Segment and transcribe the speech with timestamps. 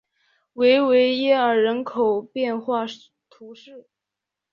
[0.53, 2.87] 维维耶尔人口变化
[3.29, 3.87] 图示